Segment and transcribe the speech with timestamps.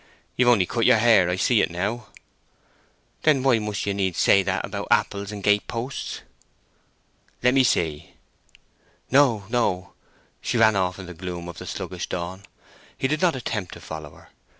[0.35, 2.07] "You've only cut your hair—I see now."
[3.21, 6.21] "Then why must you needs say that about apples and gate posts?"
[7.43, 8.15] "Let me see."
[9.11, 9.93] "No, no!"
[10.41, 12.47] She ran off into the gloom of the sluggish dawn.
[12.97, 14.29] He did not attempt to follow her.